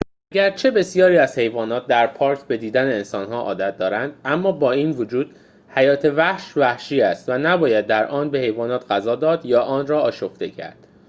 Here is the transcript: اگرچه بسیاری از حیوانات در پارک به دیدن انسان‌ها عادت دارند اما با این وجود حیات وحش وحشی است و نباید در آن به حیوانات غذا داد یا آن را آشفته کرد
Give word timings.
اگرچه 0.33 0.71
بسیاری 0.71 1.17
از 1.17 1.37
حیوانات 1.37 1.87
در 1.87 2.07
پارک 2.07 2.41
به 2.43 2.57
دیدن 2.57 2.85
انسان‌ها 2.85 3.41
عادت 3.41 3.77
دارند 3.77 4.13
اما 4.25 4.51
با 4.51 4.71
این 4.71 4.89
وجود 4.91 5.35
حیات 5.69 6.05
وحش 6.05 6.57
وحشی 6.57 7.01
است 7.01 7.29
و 7.29 7.37
نباید 7.37 7.87
در 7.87 8.07
آن 8.07 8.29
به 8.31 8.39
حیوانات 8.39 8.91
غذا 8.91 9.15
داد 9.15 9.45
یا 9.45 9.61
آن 9.61 9.87
را 9.87 9.99
آشفته 10.01 10.49
کرد 10.49 10.87